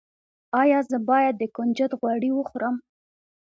ایا 0.61 0.79
زه 0.89 0.97
باید 1.09 1.35
د 1.37 1.43
کنجد 1.55 1.91
غوړي 1.99 2.31
وخورم؟ 2.33 2.75